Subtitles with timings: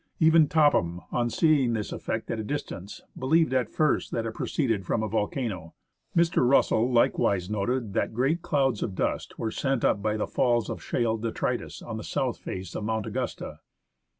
[0.19, 4.83] Even Topham, on seeing this effect at a distance, believed at first that it proceeded
[4.83, 5.75] from a volcano.
[6.17, 6.37] Mr.
[6.43, 10.81] Russell likewise noted that great clouds of dust were sent up by the falls of
[10.81, 13.59] shale detritus on the south face of Mount Augusta.